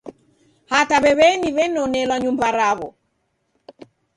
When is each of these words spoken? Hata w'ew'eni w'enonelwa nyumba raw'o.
Hata 0.71 0.95
w'ew'eni 1.03 1.49
w'enonelwa 1.55 2.15
nyumba 2.23 2.47
raw'o. 2.57 2.89